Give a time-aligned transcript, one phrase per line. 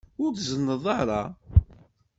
[0.23, 1.21] Ur tzunneḍ ara.